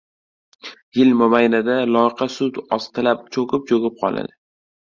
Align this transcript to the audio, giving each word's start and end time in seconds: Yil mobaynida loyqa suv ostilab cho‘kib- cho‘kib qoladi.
Yil 0.99 1.11
mobaynida 1.19 1.75
loyqa 1.97 2.29
suv 2.37 2.57
ostilab 2.79 3.23
cho‘kib- 3.37 3.69
cho‘kib 3.75 4.03
qoladi. 4.05 4.35